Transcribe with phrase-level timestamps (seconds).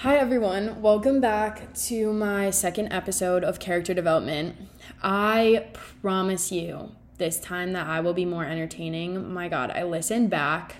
[0.00, 0.82] Hi, everyone.
[0.82, 4.54] Welcome back to my second episode of character development.
[5.02, 5.68] I
[6.02, 9.32] promise you this time that I will be more entertaining.
[9.32, 10.76] My God, I listened back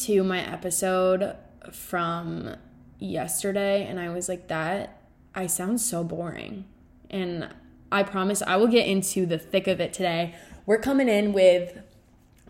[0.00, 1.36] to my episode
[1.70, 2.56] from
[2.98, 5.00] yesterday and I was like, that
[5.36, 6.64] I sound so boring.
[7.10, 7.48] And
[7.92, 10.34] I promise I will get into the thick of it today.
[10.66, 11.78] We're coming in with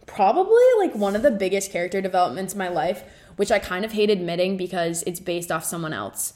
[0.06, 3.04] probably like one of the biggest character developments in my life
[3.36, 6.34] which I kind of hate admitting because it's based off someone else.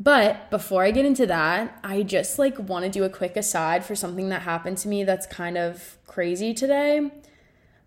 [0.00, 3.84] But before I get into that, I just like want to do a quick aside
[3.84, 7.10] for something that happened to me that's kind of crazy today.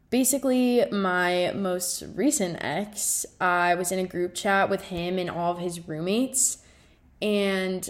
[0.09, 5.53] Basically, my most recent ex, I was in a group chat with him and all
[5.53, 6.57] of his roommates
[7.21, 7.89] and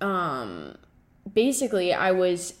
[0.00, 0.76] um
[1.32, 2.54] basically I was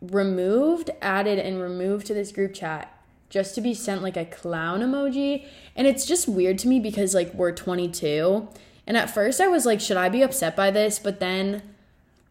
[0.00, 2.99] removed, added and removed to this group chat
[3.30, 5.46] just to be sent like a clown emoji.
[5.74, 8.48] And it's just weird to me because like we're 22.
[8.86, 10.98] And at first I was like, should I be upset by this?
[10.98, 11.62] But then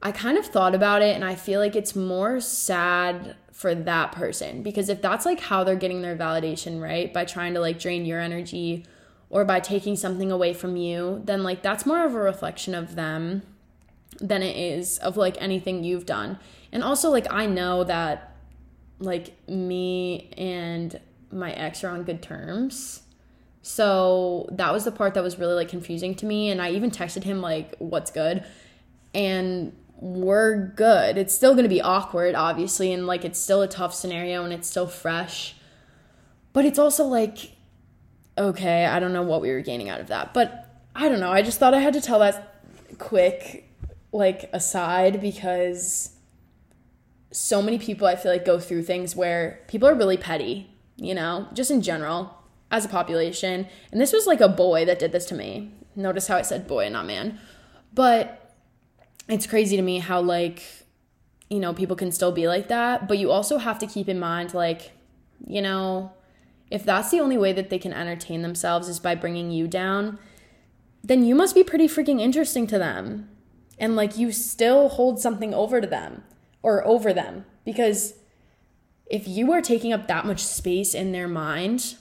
[0.01, 4.11] I kind of thought about it and I feel like it's more sad for that
[4.11, 7.13] person because if that's like how they're getting their validation, right?
[7.13, 8.85] By trying to like drain your energy
[9.29, 12.95] or by taking something away from you, then like that's more of a reflection of
[12.95, 13.41] them
[14.19, 16.39] than it is of like anything you've done.
[16.71, 18.28] And also like I know that
[18.99, 20.99] like me and
[21.31, 23.01] my ex are on good terms.
[23.61, 26.49] So that was the part that was really like confusing to me.
[26.49, 28.43] And I even texted him, like, what's good?
[29.13, 31.17] And we're good.
[31.17, 34.69] It's still gonna be awkward, obviously, and like it's still a tough scenario and it's
[34.69, 35.55] still fresh.
[36.53, 37.51] But it's also like,
[38.37, 40.33] okay, I don't know what we were gaining out of that.
[40.33, 41.31] But I don't know.
[41.31, 42.61] I just thought I had to tell that
[42.97, 43.69] quick,
[44.11, 46.11] like, aside because
[47.31, 51.13] so many people I feel like go through things where people are really petty, you
[51.13, 52.35] know, just in general
[52.71, 53.67] as a population.
[53.91, 55.71] And this was like a boy that did this to me.
[55.95, 57.39] Notice how I said boy and not man.
[57.93, 58.55] But
[59.27, 60.63] it's crazy to me how like
[61.49, 64.19] you know, people can still be like that, but you also have to keep in
[64.19, 64.91] mind like,
[65.47, 66.13] you know,
[66.69, 70.19] if that's the only way that they can entertain themselves is by bringing you down,
[71.03, 73.29] then you must be pretty freaking interesting to them.
[73.79, 76.23] And like you still hold something over to them
[76.61, 78.13] or over them because
[79.05, 81.95] if you are taking up that much space in their mind,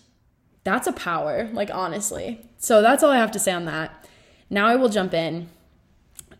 [0.64, 2.46] that's a power, like honestly.
[2.58, 4.06] So that's all I have to say on that.
[4.50, 5.48] Now I will jump in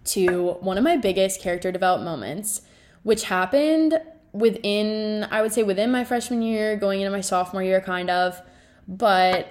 [0.07, 2.63] to one of my biggest character development moments,
[3.03, 4.01] which happened
[4.33, 8.41] within, I would say, within my freshman year, going into my sophomore year, kind of.
[8.87, 9.49] But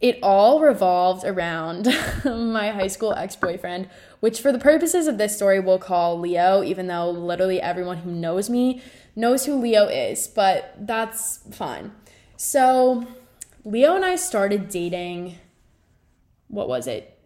[0.00, 1.86] it all revolved around
[2.24, 3.88] my high school ex boyfriend,
[4.20, 8.10] which, for the purposes of this story, we'll call Leo, even though literally everyone who
[8.10, 8.82] knows me
[9.14, 11.92] knows who Leo is, but that's fine.
[12.36, 13.06] So,
[13.64, 15.36] Leo and I started dating,
[16.48, 17.18] what was it?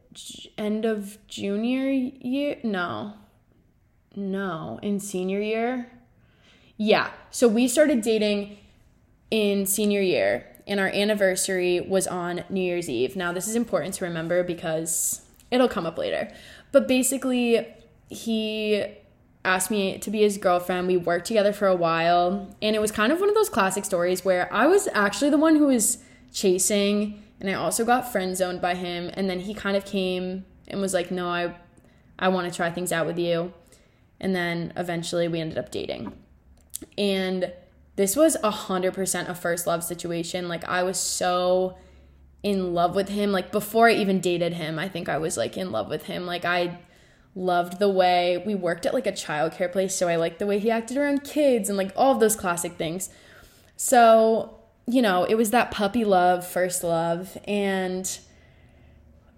[0.56, 2.58] End of junior year?
[2.62, 3.14] No.
[4.14, 5.90] No, in senior year?
[6.76, 7.10] Yeah.
[7.30, 8.58] So, we started dating
[9.30, 13.16] in senior year and our anniversary was on New Year's Eve.
[13.16, 16.32] Now, this is important to remember because it'll come up later.
[16.72, 17.66] But basically,
[18.08, 18.84] he
[19.44, 20.86] asked me to be his girlfriend.
[20.86, 23.84] We worked together for a while, and it was kind of one of those classic
[23.84, 25.98] stories where I was actually the one who was
[26.32, 29.10] chasing, and I also got friend zoned by him.
[29.14, 31.56] And then he kind of came and was like, "No, I,
[32.18, 33.52] I want to try things out with you."
[34.20, 36.12] And then eventually, we ended up dating,
[36.98, 37.52] and
[37.96, 40.48] this was a hundred percent a first love situation.
[40.48, 41.76] Like I was so
[42.42, 43.32] in love with him.
[43.32, 46.26] Like before I even dated him, I think I was like in love with him.
[46.26, 46.78] Like I
[47.34, 50.58] loved the way we worked at like a childcare place, so I liked the way
[50.58, 53.10] he acted around kids and like all of those classic things.
[53.76, 58.18] So, you know, it was that puppy love, first love, and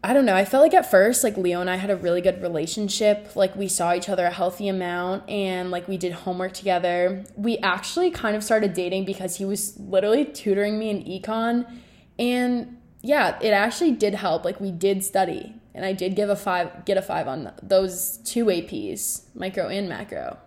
[0.05, 0.35] I don't know.
[0.35, 3.37] I felt like at first, like Leo and I had a really good relationship.
[3.37, 7.25] Like we saw each other a healthy amount and like we did homework together.
[7.37, 11.71] We actually kind of started dating because he was literally tutoring me in econ.
[12.19, 14.45] And yeah, it actually did help.
[14.45, 18.19] Like we did study and I did give a five, get a five on those
[18.25, 20.39] two APs, micro and macro.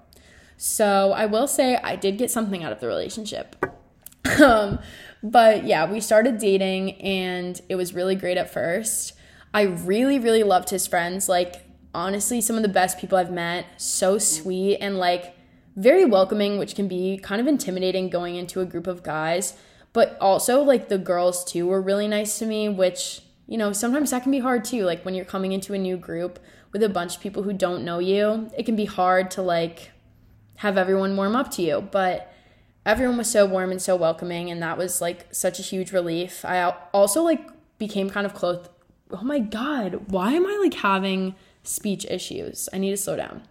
[0.57, 3.56] So I will say I did get something out of the relationship.
[4.42, 4.80] um,
[5.22, 9.13] but yeah, we started dating and it was really great at first
[9.56, 11.30] I really, really loved his friends.
[11.30, 11.63] Like,
[11.94, 13.66] honestly, some of the best people I've met.
[13.78, 15.34] So sweet and like
[15.78, 19.54] very welcoming, which can be kind of intimidating going into a group of guys.
[19.95, 24.12] But also, like, the girls too were really nice to me, which, you know, sometimes
[24.12, 24.83] that can be hard too.
[24.83, 26.38] Like, when you're coming into a new group
[26.74, 29.92] with a bunch of people who don't know you, it can be hard to like
[30.57, 31.80] have everyone warm up to you.
[31.80, 32.30] But
[32.86, 36.44] everyone was so warm and so welcoming, and that was like such a huge relief.
[36.44, 37.47] I also like
[37.77, 38.68] became kind of close
[39.12, 42.68] oh my God, why am I like having speech issues?
[42.74, 43.44] I need to slow down.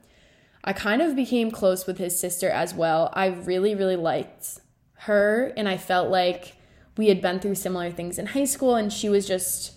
[0.62, 3.10] I kind of became close with his sister as well.
[3.14, 4.60] I really, really liked
[4.94, 6.56] her, and I felt like
[6.96, 9.72] we had been through similar things in high school, and she was just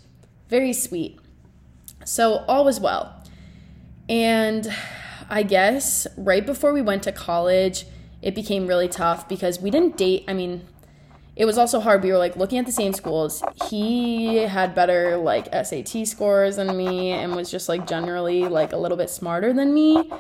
[0.50, 1.20] very sweet.
[2.06, 3.24] So all was well.
[4.08, 4.74] And
[5.30, 7.86] I guess right before we went to college,
[8.22, 10.24] it became really tough because we didn't date.
[10.28, 10.66] I mean,
[11.36, 12.04] it was also hard.
[12.04, 13.44] We were like looking at the same schools.
[13.70, 18.78] He had better like SAT scores than me and was just like generally like a
[18.78, 20.12] little bit smarter than me.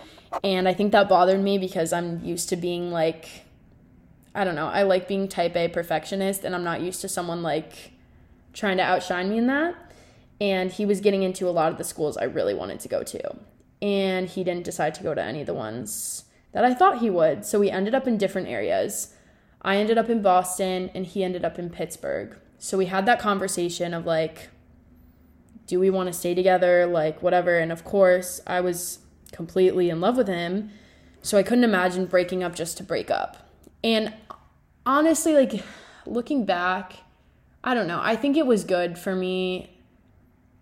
[0.43, 3.46] And I think that bothered me because I'm used to being like,
[4.37, 7.41] I don't know, I like being type A perfectionist and I'm not used to someone
[7.41, 7.93] like
[8.53, 9.75] trying to outshine me in that.
[10.39, 13.01] And he was getting into a lot of the schools I really wanted to go
[13.01, 13.35] to.
[13.81, 17.09] And he didn't decide to go to any of the ones that I thought he
[17.09, 17.45] would.
[17.45, 19.15] So we ended up in different areas.
[19.63, 22.37] I ended up in Boston and he ended up in Pittsburgh.
[22.59, 24.49] So we had that conversation of like,
[25.65, 26.85] do we want to stay together?
[26.85, 27.57] Like, whatever.
[27.57, 28.99] And of course, I was
[29.31, 30.69] completely in love with him.
[31.23, 33.37] So I couldn't imagine breaking up just to break up.
[33.83, 34.13] And
[34.87, 35.63] honestly, like,
[36.05, 36.93] looking back,
[37.63, 37.99] I don't know.
[38.01, 39.77] I think it was good for me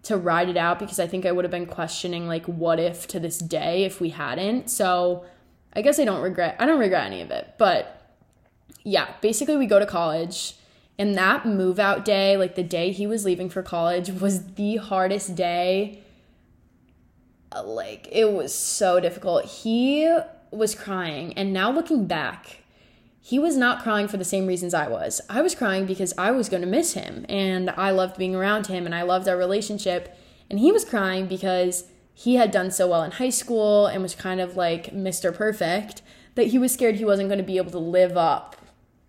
[0.03, 3.07] to ride it out because I think I would have been questioning, like, what if
[3.07, 4.69] to this day if we hadn't.
[4.69, 5.25] So
[5.73, 7.53] I guess I don't regret, I don't regret any of it.
[7.57, 8.01] But
[8.83, 10.55] yeah, basically we go to college.
[10.97, 14.77] And that move out day, like the day he was leaving for college, was the
[14.77, 16.01] hardest day.
[17.63, 19.45] Like, it was so difficult.
[19.45, 20.09] He
[20.51, 21.33] was crying.
[21.33, 22.63] And now looking back,
[23.25, 25.19] he was not crying for the same reasons I was.
[25.27, 28.67] I was crying because I was going to miss him and I loved being around
[28.67, 30.15] him and I loved our relationship.
[30.47, 34.13] And he was crying because he had done so well in high school and was
[34.13, 35.35] kind of like Mr.
[35.35, 36.03] Perfect
[36.35, 38.57] that he was scared he wasn't going to be able to live up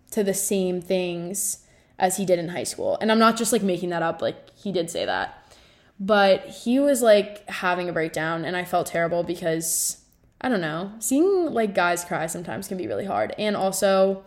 [0.09, 1.63] to the same things
[1.99, 2.97] as he did in high school.
[2.99, 5.55] And I'm not just like making that up, like he did say that.
[5.99, 10.03] But he was like having a breakdown and I felt terrible because
[10.39, 13.33] I don't know, seeing like guys cry sometimes can be really hard.
[13.37, 14.23] And also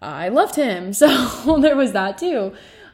[0.00, 0.92] I loved him.
[0.92, 2.52] So there was that too.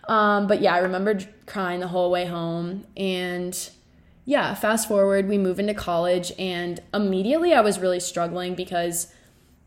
[0.08, 3.70] Um, but yeah, I remember crying the whole way home and
[4.24, 9.10] yeah, fast forward, we move into college, and immediately I was really struggling because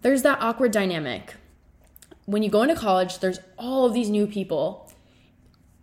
[0.03, 1.33] there's that awkward dynamic
[2.25, 4.89] when you go into college, there's all of these new people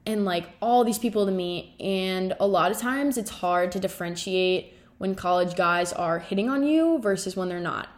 [0.06, 1.74] and like all these people to meet.
[1.80, 6.62] And a lot of times it's hard to differentiate when college guys are hitting on
[6.64, 7.88] you versus when they're not.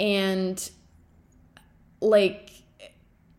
[0.00, 0.70] And
[2.00, 2.50] like,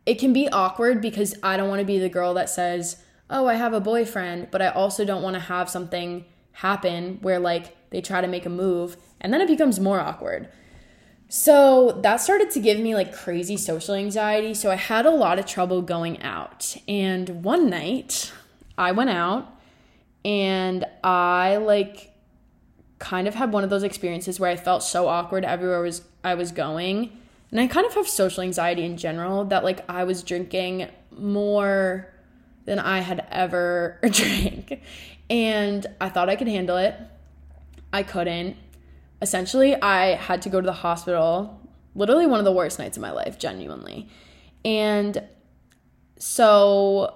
[0.06, 3.45] it can be awkward because I don't want to be the girl that says, Oh,
[3.45, 7.75] I have a boyfriend, but I also don't want to have something happen where like
[7.91, 10.50] they try to make a move and then it becomes more awkward.
[11.29, 14.55] So that started to give me like crazy social anxiety.
[14.55, 16.75] So I had a lot of trouble going out.
[16.88, 18.33] And one night
[18.77, 19.47] I went out
[20.25, 22.08] and I like
[23.00, 26.36] kind of had one of those experiences where I felt so awkward everywhere was I
[26.36, 27.18] was going.
[27.51, 32.13] And I kind of have social anxiety in general that like I was drinking more
[32.66, 34.81] than I had ever drank.
[35.30, 36.96] And I thought I could handle it.
[37.92, 38.56] I couldn't
[39.22, 41.60] essentially I had to go to the hospital.
[41.96, 44.07] Literally one of the worst nights of my life, genuinely.
[44.63, 45.24] And
[46.18, 47.16] so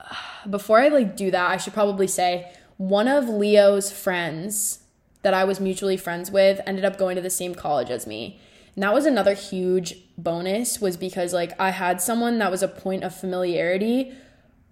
[0.50, 4.81] before I like do that, I should probably say one of Leo's friends
[5.22, 8.40] that I was mutually friends with ended up going to the same college as me.
[8.74, 12.68] And that was another huge bonus was because like I had someone that was a
[12.68, 14.12] point of familiarity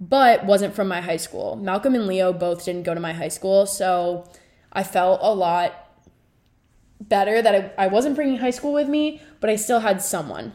[0.01, 1.57] but wasn't from my high school.
[1.57, 4.27] Malcolm and Leo both didn't go to my high school, so
[4.73, 5.75] I felt a lot
[7.01, 10.55] better that I, I wasn't bringing high school with me, but I still had someone.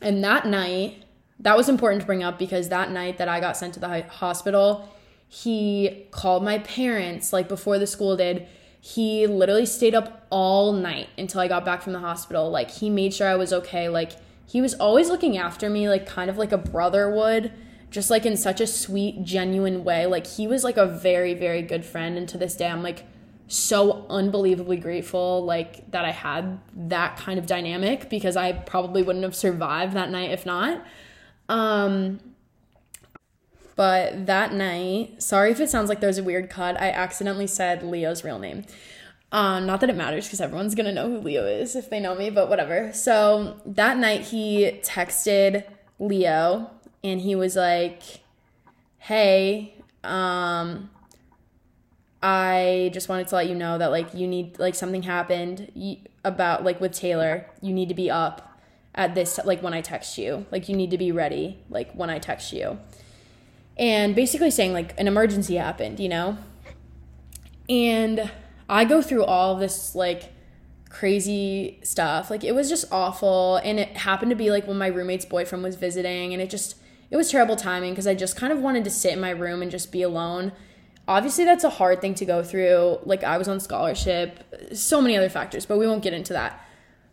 [0.00, 1.04] And that night,
[1.40, 4.02] that was important to bring up because that night that I got sent to the
[4.02, 4.88] hospital,
[5.28, 8.46] he called my parents like before the school did.
[8.86, 12.50] He literally stayed up all night until I got back from the hospital.
[12.50, 13.88] Like he made sure I was okay.
[13.88, 14.12] Like
[14.46, 17.50] he was always looking after me like kind of like a brother would,
[17.90, 20.04] just like in such a sweet, genuine way.
[20.04, 23.04] Like he was like a very very good friend and to this day I'm like
[23.48, 29.24] so unbelievably grateful like that I had that kind of dynamic because I probably wouldn't
[29.24, 30.84] have survived that night if not.
[31.48, 32.20] Um
[33.76, 36.80] but that night, sorry if it sounds like there's a weird cut.
[36.80, 38.64] I accidentally said Leo's real name.
[39.32, 42.14] Um, not that it matters because everyone's gonna know who Leo is if they know
[42.14, 42.92] me, but whatever.
[42.92, 45.64] So that night he texted
[45.98, 46.70] Leo
[47.02, 48.02] and he was like,
[48.98, 50.90] Hey, um,
[52.22, 56.64] I just wanted to let you know that like you need like something happened about
[56.64, 57.46] like with Taylor.
[57.60, 58.58] You need to be up
[58.94, 60.46] at this like when I text you.
[60.50, 62.78] Like you need to be ready like when I text you.
[63.76, 66.38] And basically saying like an emergency happened, you know?
[67.68, 68.30] And
[68.68, 70.32] I go through all this like
[70.90, 72.30] crazy stuff.
[72.30, 75.64] Like it was just awful and it happened to be like when my roommate's boyfriend
[75.64, 76.76] was visiting and it just
[77.10, 79.60] it was terrible timing because I just kind of wanted to sit in my room
[79.60, 80.52] and just be alone.
[81.06, 82.98] Obviously that's a hard thing to go through.
[83.04, 86.64] Like I was on scholarship, so many other factors, but we won't get into that.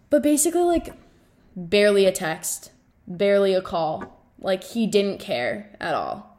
[0.10, 0.94] But basically like
[1.56, 2.72] barely a text,
[3.08, 4.22] barely a call.
[4.40, 6.31] Like he didn't care at all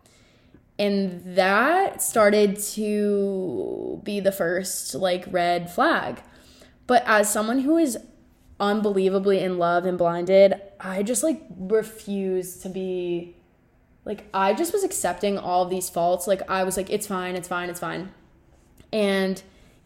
[0.82, 6.20] and that started to be the first like red flag.
[6.88, 7.96] But as someone who is
[8.58, 13.34] unbelievably in love and blinded i just like refused to be
[14.04, 16.26] like i just was accepting all these faults.
[16.26, 18.10] Like i was like it's fine it's fine it's fine.
[18.92, 19.40] And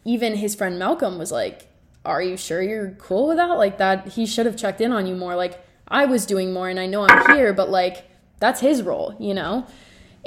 [0.07, 1.69] even his friend malcolm was like
[2.07, 3.59] are you sure you're cool with that?
[3.59, 5.37] Like that he should have checked in on you more.
[5.37, 8.11] Like i was doing more and i know i'm here but like
[8.41, 9.65] that's his role you know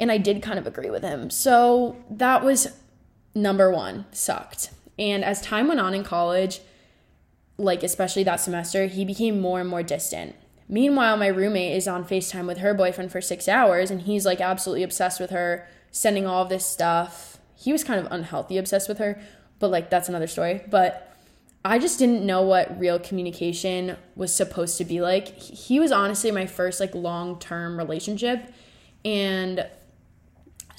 [0.00, 1.30] and I did kind of agree with him.
[1.30, 2.68] So that was
[3.34, 4.70] number one, sucked.
[4.98, 6.60] And as time went on in college,
[7.58, 10.34] like especially that semester, he became more and more distant.
[10.68, 14.40] Meanwhile, my roommate is on FaceTime with her boyfriend for six hours, and he's like
[14.40, 17.38] absolutely obsessed with her, sending all of this stuff.
[17.54, 19.20] He was kind of unhealthy obsessed with her,
[19.58, 20.62] but like that's another story.
[20.70, 21.14] But
[21.64, 25.36] I just didn't know what real communication was supposed to be like.
[25.36, 28.50] He was honestly my first like long term relationship,
[29.04, 29.66] and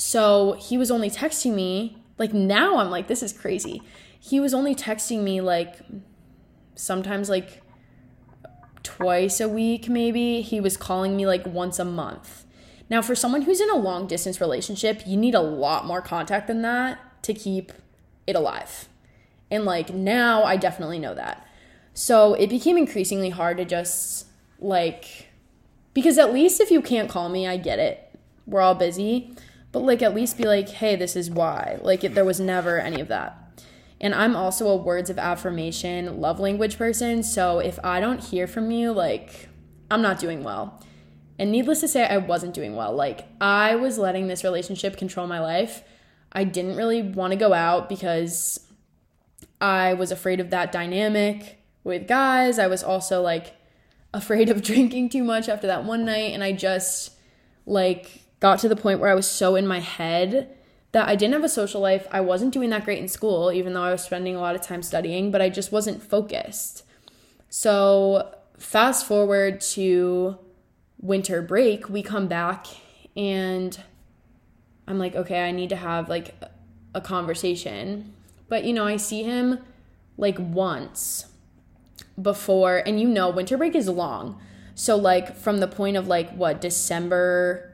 [0.01, 3.83] so he was only texting me, like now I'm like, this is crazy.
[4.19, 5.77] He was only texting me like
[6.73, 7.61] sometimes like
[8.81, 10.41] twice a week, maybe.
[10.41, 12.45] He was calling me like once a month.
[12.89, 16.47] Now, for someone who's in a long distance relationship, you need a lot more contact
[16.47, 17.71] than that to keep
[18.25, 18.89] it alive.
[19.51, 21.47] And like now, I definitely know that.
[21.93, 24.25] So it became increasingly hard to just
[24.57, 25.27] like,
[25.93, 28.09] because at least if you can't call me, I get it.
[28.47, 29.35] We're all busy
[29.71, 31.79] but like at least be like, hey, this is why.
[31.81, 33.37] Like it, there was never any of that.
[33.99, 37.23] And I'm also a words of affirmation love language person.
[37.23, 39.49] So if I don't hear from you, like
[39.89, 40.81] I'm not doing well.
[41.37, 42.93] And needless to say, I wasn't doing well.
[42.93, 45.83] Like I was letting this relationship control my life.
[46.31, 48.59] I didn't really want to go out because
[49.59, 52.57] I was afraid of that dynamic with guys.
[52.57, 53.55] I was also like
[54.13, 56.33] afraid of drinking too much after that one night.
[56.33, 57.11] And I just
[57.65, 60.49] like got to the point where I was so in my head
[60.91, 62.05] that I didn't have a social life.
[62.11, 64.61] I wasn't doing that great in school, even though I was spending a lot of
[64.61, 66.83] time studying, but I just wasn't focused.
[67.49, 70.37] So, fast forward to
[70.99, 72.67] winter break, we come back
[73.15, 73.79] and
[74.87, 76.35] I'm like, okay, I need to have like
[76.93, 78.13] a conversation.
[78.49, 79.59] But, you know, I see him
[80.17, 81.27] like once
[82.21, 84.41] before, and you know, winter break is long.
[84.75, 87.70] So, like, from the point of like what, December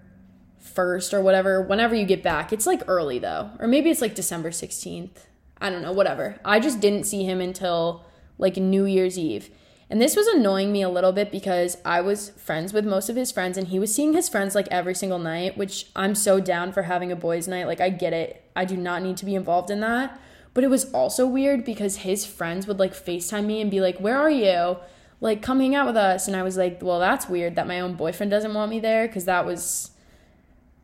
[0.77, 2.53] 1st or whatever, whenever you get back.
[2.53, 5.25] It's like early though, or maybe it's like December 16th.
[5.60, 6.39] I don't know, whatever.
[6.46, 8.05] I just didn't see him until
[8.38, 9.50] like New Year's Eve.
[9.89, 13.15] And this was annoying me a little bit because I was friends with most of
[13.15, 16.41] his friends and he was seeing his friends like every single night, which I'm so
[16.41, 17.67] down for having a boys' night.
[17.67, 18.43] Like, I get it.
[18.55, 20.19] I do not need to be involved in that.
[20.53, 24.00] But it was also weird because his friends would like FaceTime me and be like,
[24.00, 24.77] Where are you?
[25.22, 26.27] Like, come hang out with us.
[26.27, 29.07] And I was like, Well, that's weird that my own boyfriend doesn't want me there
[29.07, 29.91] because that was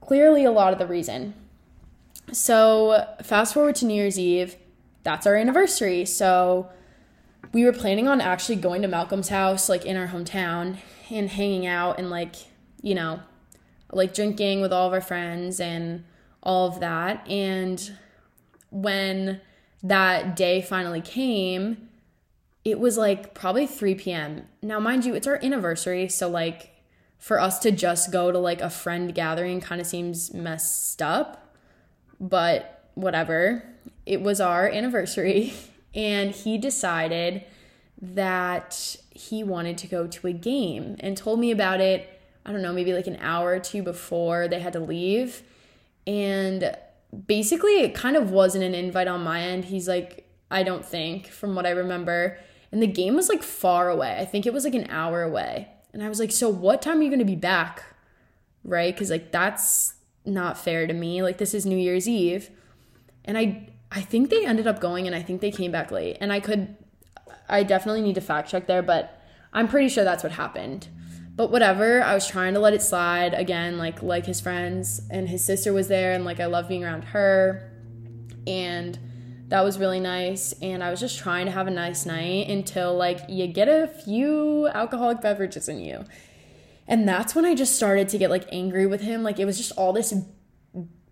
[0.06, 1.34] clearly a lot of the reason.
[2.32, 4.58] So, fast forward to New Year's Eve,
[5.04, 6.06] that's our anniversary.
[6.06, 6.70] So,
[7.54, 10.78] we were planning on actually going to Malcolm's house, like in our hometown,
[11.10, 12.36] and hanging out and, like,
[12.82, 13.22] you know,
[13.92, 16.04] like drinking with all of our friends and
[16.42, 17.26] all of that.
[17.30, 17.92] And
[18.72, 19.40] when
[19.84, 21.90] that day finally came,
[22.66, 24.48] it was like probably 3 p.m.
[24.62, 26.10] Now, mind you, it's our anniversary.
[26.10, 26.73] So, like,
[27.24, 31.56] for us to just go to like a friend gathering kind of seems messed up,
[32.20, 33.64] but whatever.
[34.06, 35.54] It was our anniversary,
[35.96, 37.46] and he decided
[38.02, 42.10] that he wanted to go to a game and told me about it.
[42.46, 45.44] I don't know, maybe like an hour or two before they had to leave.
[46.06, 46.76] And
[47.26, 49.64] basically, it kind of wasn't an invite on my end.
[49.64, 52.38] He's like, I don't think, from what I remember.
[52.74, 54.18] And the game was like far away.
[54.20, 55.70] I think it was like an hour away.
[55.94, 57.84] And I was like, so what time are you going to be back?
[58.64, 58.96] Right?
[58.96, 59.96] Cuz like that's
[60.26, 61.22] not fair to me.
[61.22, 62.50] Like this is New Year's Eve.
[63.26, 66.18] And I I think they ended up going and I think they came back late.
[66.20, 66.76] And I could
[67.48, 69.22] I definitely need to fact check there, but
[69.52, 70.88] I'm pretty sure that's what happened.
[71.36, 75.30] But whatever, I was trying to let it slide again, like like his friends and
[75.30, 77.72] his sister was there and like I love being around her.
[78.48, 78.98] And
[79.54, 82.96] that was really nice and i was just trying to have a nice night until
[82.96, 86.04] like you get a few alcoholic beverages in you
[86.88, 89.56] and that's when i just started to get like angry with him like it was
[89.56, 90.12] just all this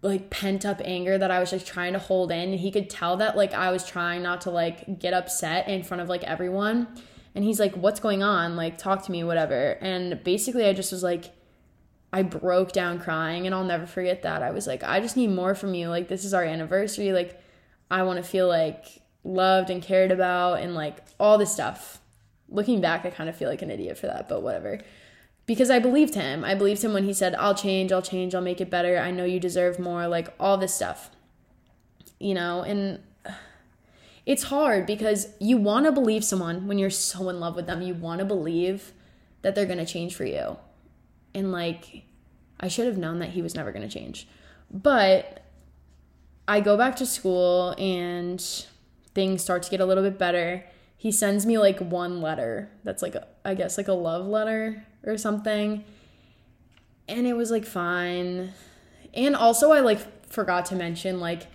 [0.02, 2.50] like pent up anger that I was like trying to hold in.
[2.50, 5.84] And he could tell that like I was trying not to like get upset in
[5.84, 6.88] front of like everyone.
[7.36, 8.56] And he's like, What's going on?
[8.56, 9.78] Like, talk to me, whatever.
[9.80, 11.34] And basically, I just was like,
[12.12, 13.46] I broke down crying.
[13.46, 14.42] And I'll never forget that.
[14.42, 15.88] I was like, I just need more from you.
[15.88, 17.14] Like, this is our anniversary.
[17.14, 17.41] Like,
[17.92, 22.00] I want to feel like loved and cared about and like all this stuff.
[22.50, 24.80] Looking back, I kind of feel like an idiot for that, but whatever
[25.46, 26.46] because I believed him.
[26.46, 28.98] I believed him when he said, I'll change, I'll change, I'll make it better.
[28.98, 31.10] I know you deserve more, like all this stuff.
[32.20, 33.02] You know, and
[34.26, 37.82] it's hard because you want to believe someone when you're so in love with them.
[37.82, 38.94] You want to believe
[39.42, 40.58] that they're going to change for you.
[41.34, 42.04] And like,
[42.60, 44.30] I should have known that he was never going to change.
[44.70, 45.41] But
[46.48, 48.42] I go back to school and
[49.14, 50.66] things start to get a little bit better.
[50.98, 54.86] He sends me like one letter that's like, a, I guess, like a love letter
[55.04, 55.84] or something.
[57.08, 58.54] And it was like fine.
[59.14, 61.48] And also I like forgot to mention like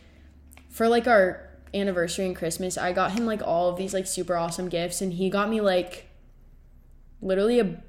[0.69, 4.37] for like our anniversary and Christmas, I got him like all of these like super
[4.37, 6.09] awesome gifts and he got me like
[7.21, 7.83] literally a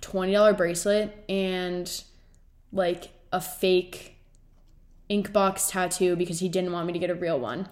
[0.00, 2.04] $20 bracelet and
[2.72, 4.13] like a fake
[5.10, 7.68] Inkbox tattoo because he didn't want me to get a real one.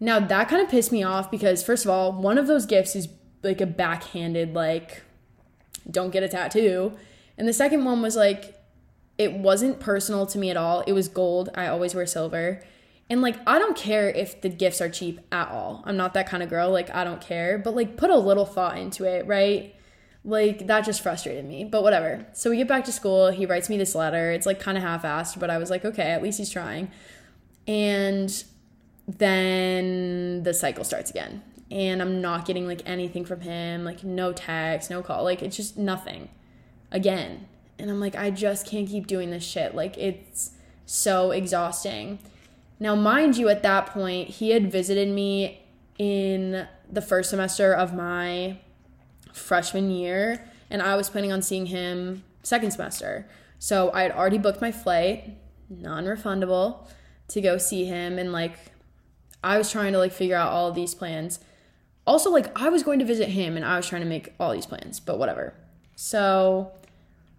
[0.00, 2.94] Now that kind of pissed me off because first of all, one of those gifts
[2.94, 3.08] is
[3.42, 5.02] like a backhanded like
[5.90, 6.92] don't get a tattoo.
[7.36, 8.60] And the second one was like,
[9.18, 10.80] it wasn't personal to me at all.
[10.82, 11.50] It was gold.
[11.54, 12.64] I always wear silver.
[13.10, 15.82] And like, I don't care if the gifts are cheap at all.
[15.84, 16.70] I'm not that kind of girl.
[16.70, 17.58] Like, I don't care.
[17.58, 19.74] But like, put a little thought into it, right?
[20.24, 21.64] Like, that just frustrated me.
[21.64, 22.26] But whatever.
[22.32, 23.30] So we get back to school.
[23.30, 24.30] He writes me this letter.
[24.30, 26.90] It's like kind of half assed, but I was like, okay, at least he's trying.
[27.66, 28.44] And
[29.06, 34.32] then the cycle starts again and I'm not getting like anything from him, like no
[34.32, 36.28] text, no call, like it's just nothing
[36.90, 37.48] again.
[37.78, 39.74] And I'm like, I just can't keep doing this shit.
[39.74, 40.52] Like it's
[40.86, 42.18] so exhausting.
[42.78, 45.62] Now, mind you, at that point, he had visited me
[45.98, 48.58] in the first semester of my
[49.34, 53.26] freshman year, and I was planning on seeing him second semester.
[53.58, 55.36] So I had already booked my flight,
[55.68, 56.86] non refundable,
[57.28, 58.18] to go see him.
[58.18, 58.58] And like,
[59.42, 61.40] I was trying to like figure out all these plans
[62.06, 64.52] also like I was going to visit him and I was trying to make all
[64.52, 65.54] these plans, but whatever.
[65.96, 66.72] So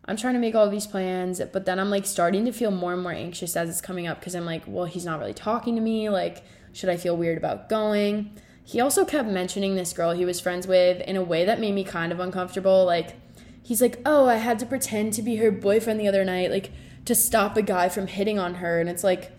[0.06, 2.94] I'm trying to make all these plans, but then I'm like starting to feel more
[2.94, 5.76] and more anxious as it's coming up because I'm like, well, he's not really talking
[5.76, 6.10] to me.
[6.10, 8.32] Like, should I feel weird about going?
[8.68, 11.76] He also kept mentioning this girl he was friends with in a way that made
[11.76, 12.84] me kind of uncomfortable.
[12.84, 13.16] Like,
[13.62, 16.72] he's like, oh, I had to pretend to be her boyfriend the other night, like,
[17.06, 18.82] to stop a guy from hitting on her.
[18.82, 19.32] And it's like,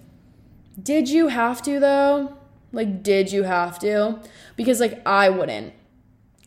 [0.81, 2.37] did you have to though?
[2.73, 4.21] Like, did you have to?
[4.55, 5.73] Because, like, I wouldn't.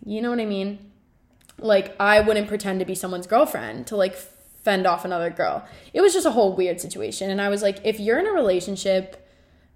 [0.06, 0.92] You know what I mean?
[1.58, 4.16] Like, I wouldn't pretend to be someone's girlfriend to, like,
[4.64, 5.66] fend off another girl.
[5.94, 7.30] It was just a whole weird situation.
[7.30, 9.28] And I was like, if you're in a relationship,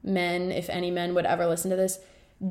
[0.04, 2.00] men, if any men would ever listen to this,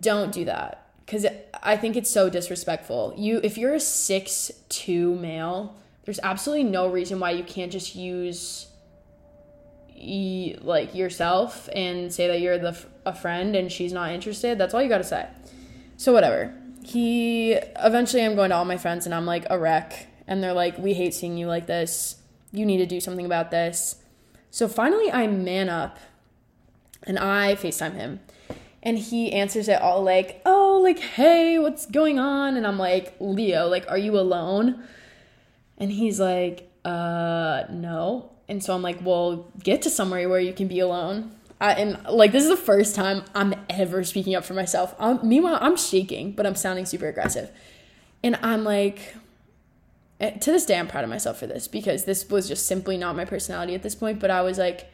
[0.00, 0.86] don't do that.
[1.04, 1.26] Because
[1.62, 3.14] I think it's so disrespectful.
[3.16, 7.94] You, if you're a six two male, there's absolutely no reason why you can't just
[7.94, 8.68] use
[10.62, 14.82] like yourself and say that you're the a friend and she's not interested, that's all
[14.82, 15.28] you got to say.
[15.96, 16.54] So whatever.
[16.84, 20.52] He eventually I'm going to all my friends and I'm like a wreck and they're
[20.52, 22.16] like we hate seeing you like this.
[22.50, 23.96] You need to do something about this.
[24.50, 25.98] So finally I man up
[27.04, 28.20] and I FaceTime him.
[28.82, 33.14] And he answers it all like, "Oh, like hey, what's going on?" And I'm like,
[33.20, 34.82] "Leo, like are you alone?"
[35.78, 40.52] And he's like, "Uh, no." And so I'm like, well, get to somewhere where you
[40.52, 41.32] can be alone.
[41.58, 44.94] I, and like this is the first time I'm ever speaking up for myself.
[44.98, 47.50] I'm, meanwhile, I'm shaking, but I'm sounding super aggressive.
[48.22, 49.14] And I'm like,
[50.20, 52.98] eh, to this day, I'm proud of myself for this because this was just simply
[52.98, 54.20] not my personality at this point.
[54.20, 54.92] But I was like,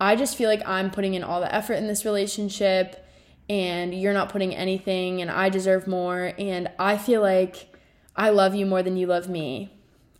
[0.00, 3.07] I just feel like I'm putting in all the effort in this relationship
[3.48, 6.32] and you're not putting anything and I deserve more.
[6.38, 7.74] And I feel like
[8.14, 9.72] I love you more than you love me.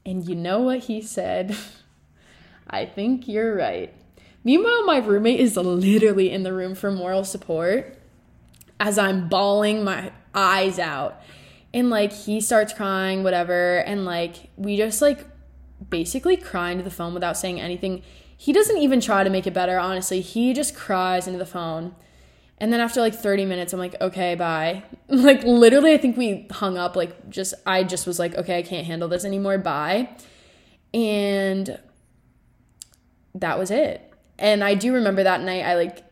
[0.07, 1.57] And you know what he said?
[2.71, 3.95] I think you're right.
[4.45, 7.99] Meanwhile, my roommate is literally in the room for moral support
[8.81, 11.21] as I'm bawling my eyes out.
[11.75, 13.79] And like he starts crying, whatever.
[13.79, 15.27] And like we just like
[15.91, 18.03] basically cry into the phone without saying anything.
[18.37, 20.21] He doesn't even try to make it better, honestly.
[20.21, 21.95] He just cries into the phone.
[22.61, 24.83] And then after like 30 minutes, I'm like, okay, bye.
[25.09, 26.97] like literally, I think we hung up.
[26.97, 29.59] Like, just, I just was like, okay, I can't handle this anymore.
[29.59, 30.11] Bye.
[30.92, 31.79] And
[33.35, 34.12] that was it.
[34.38, 36.05] And I do remember that night I like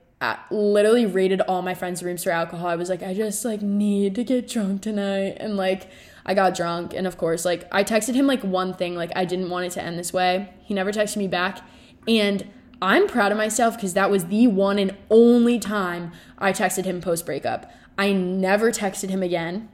[0.50, 2.66] literally raided all my friends' rooms for alcohol.
[2.66, 5.36] I was like, I just like need to get drunk tonight.
[5.38, 5.88] And like
[6.24, 9.24] I got drunk and of course like I texted him like one thing like I
[9.24, 10.52] didn't want it to end this way.
[10.62, 11.60] He never texted me back
[12.08, 16.84] and I'm proud of myself because that was the one and only time I texted
[16.84, 17.70] him post breakup.
[17.96, 19.68] I never texted him again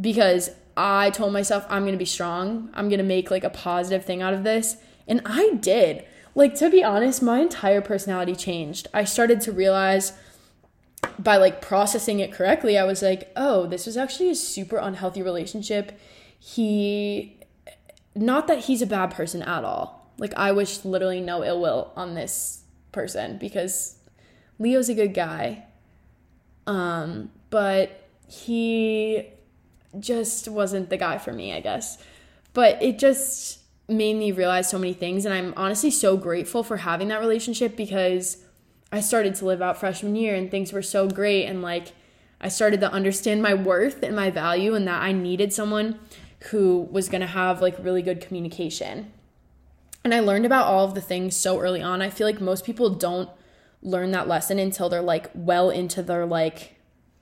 [0.00, 2.70] because I told myself I'm going to be strong.
[2.74, 4.76] I'm going to make like a positive thing out of this.
[5.08, 6.04] And I did.
[6.34, 8.88] Like, to be honest, my entire personality changed.
[8.94, 10.12] I started to realize
[11.18, 15.22] by like processing it correctly, I was like, oh, this was actually a super unhealthy
[15.22, 15.98] relationship.
[16.38, 17.38] He,
[18.14, 20.01] not that he's a bad person at all.
[20.22, 23.96] Like, I wish literally no ill will on this person because
[24.60, 25.64] Leo's a good guy.
[26.64, 29.26] Um, but he
[29.98, 31.98] just wasn't the guy for me, I guess.
[32.52, 35.24] But it just made me realize so many things.
[35.24, 38.44] And I'm honestly so grateful for having that relationship because
[38.92, 41.46] I started to live out freshman year and things were so great.
[41.46, 41.94] And like,
[42.40, 45.98] I started to understand my worth and my value and that I needed someone
[46.50, 49.10] who was going to have like really good communication.
[50.04, 52.02] And I learned about all of the things so early on.
[52.02, 53.30] I feel like most people don't
[53.82, 56.76] learn that lesson until they're like well into their like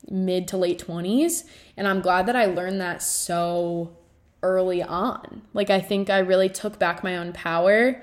[0.09, 1.45] mid to late 20s.
[1.77, 3.97] And I'm glad that I learned that so
[4.43, 5.43] early on.
[5.53, 8.03] Like, I think I really took back my own power.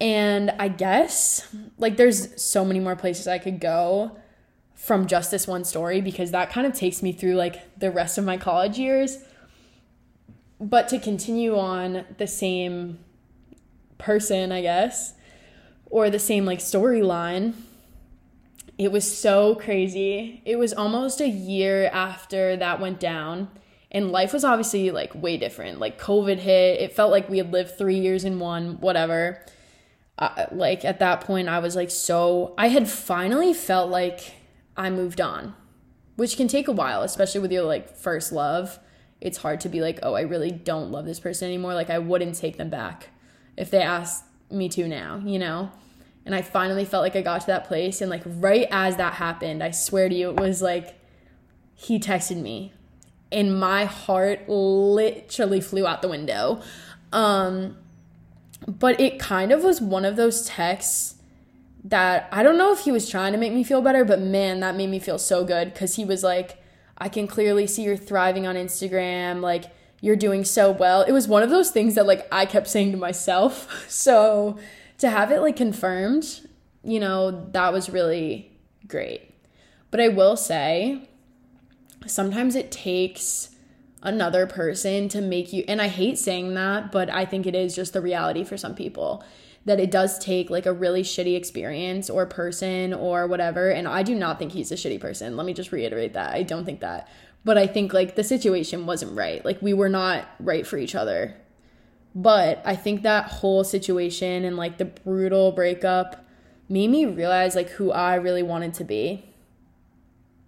[0.00, 4.16] And I guess, like, there's so many more places I could go
[4.74, 8.16] from just this one story because that kind of takes me through like the rest
[8.16, 9.18] of my college years.
[10.60, 13.00] But to continue on the same
[13.98, 15.14] person, I guess,
[15.86, 17.54] or the same like storyline,
[18.78, 20.40] it was so crazy.
[20.44, 23.48] It was almost a year after that went down
[23.90, 25.80] and life was obviously like way different.
[25.80, 29.44] Like COVID hit, it felt like we had lived 3 years in one, whatever.
[30.18, 34.34] Uh, like at that point I was like so I had finally felt like
[34.76, 35.54] I moved on,
[36.16, 38.78] which can take a while, especially with your like first love.
[39.20, 41.98] It's hard to be like, "Oh, I really don't love this person anymore." Like I
[41.98, 43.08] wouldn't take them back
[43.58, 45.70] if they asked me to now, you know?
[46.24, 48.00] And I finally felt like I got to that place.
[48.00, 50.98] And like right as that happened, I swear to you, it was like
[51.74, 52.72] he texted me
[53.32, 56.62] and my heart literally flew out the window.
[57.12, 57.76] Um,
[58.66, 61.16] but it kind of was one of those texts
[61.84, 64.60] that I don't know if he was trying to make me feel better, but man,
[64.60, 66.62] that made me feel so good because he was like,
[66.96, 69.40] I can clearly see you're thriving on Instagram.
[69.40, 69.66] Like,
[70.00, 71.02] you're doing so well.
[71.02, 73.86] It was one of those things that like I kept saying to myself.
[73.98, 74.58] So
[74.98, 76.40] to have it like confirmed,
[76.82, 78.52] you know, that was really
[78.86, 79.34] great.
[79.90, 81.08] But I will say,
[82.06, 83.50] sometimes it takes
[84.02, 87.74] another person to make you, and I hate saying that, but I think it is
[87.74, 89.24] just the reality for some people
[89.64, 93.70] that it does take like a really shitty experience or person or whatever.
[93.70, 95.36] And I do not think he's a shitty person.
[95.36, 96.34] Let me just reiterate that.
[96.34, 97.08] I don't think that.
[97.44, 99.44] But I think like the situation wasn't right.
[99.44, 101.34] Like we were not right for each other
[102.14, 106.26] but I think that whole situation and like the brutal breakup
[106.68, 109.24] made me realize like who I really wanted to be,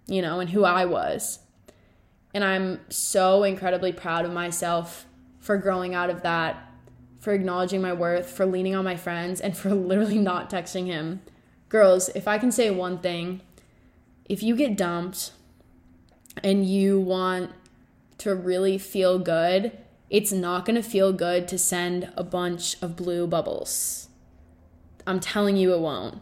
[0.05, 1.39] you know, and who I was.
[2.33, 5.05] And I'm so incredibly proud of myself
[5.39, 6.57] for growing out of that,
[7.19, 11.21] for acknowledging my worth, for leaning on my friends, and for literally not texting him.
[11.69, 13.41] Girls, if I can say one thing,
[14.25, 15.31] if you get dumped
[16.43, 17.51] and you want
[18.19, 19.77] to really feel good,
[20.09, 24.09] it's not going to feel good to send a bunch of blue bubbles.
[25.07, 26.21] I'm telling you, it won't.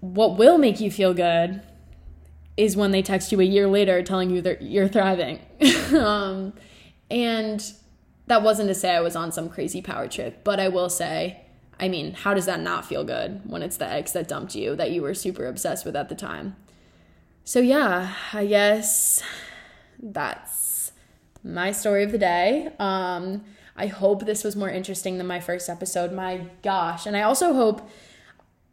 [0.00, 1.62] What will make you feel good
[2.56, 5.40] is when they text you a year later telling you that you're thriving.
[5.96, 6.52] um,
[7.10, 7.72] and
[8.26, 11.42] that wasn't to say I was on some crazy power trip, but I will say,
[11.78, 14.76] I mean, how does that not feel good when it's the ex that dumped you
[14.76, 16.56] that you were super obsessed with at the time?
[17.44, 19.22] So, yeah, I guess
[20.02, 20.92] that's
[21.42, 22.70] my story of the day.
[22.78, 23.44] Um,
[23.76, 26.12] I hope this was more interesting than my first episode.
[26.12, 27.06] My gosh.
[27.06, 27.88] And I also hope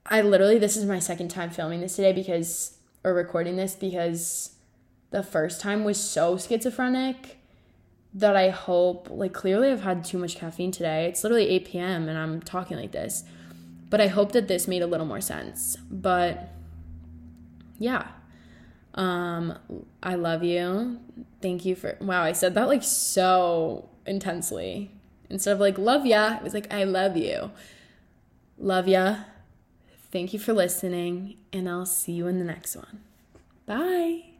[0.05, 4.55] I literally, this is my second time filming this today because, or recording this because
[5.11, 7.37] the first time was so schizophrenic
[8.13, 11.05] that I hope, like, clearly I've had too much caffeine today.
[11.05, 12.09] It's literally 8 p.m.
[12.09, 13.23] and I'm talking like this.
[13.89, 15.77] But I hope that this made a little more sense.
[15.89, 16.49] But
[17.79, 18.07] yeah.
[18.97, 19.57] Um,
[20.01, 20.99] I love you.
[21.41, 24.91] Thank you for wow, I said that like so intensely.
[25.29, 27.51] Instead of like love ya, it was like I love you.
[28.57, 29.17] Love ya.
[30.11, 33.01] Thank you for listening, and I'll see you in the next one.
[33.67, 34.37] Bye.